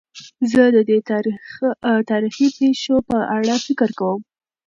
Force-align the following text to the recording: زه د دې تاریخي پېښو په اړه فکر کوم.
زه 0.51 0.63
د 0.75 0.77
دې 0.89 0.97
تاریخي 2.11 2.47
پېښو 2.57 2.95
په 3.09 3.17
اړه 3.35 3.53
فکر 3.65 3.89
کوم. 3.99 4.21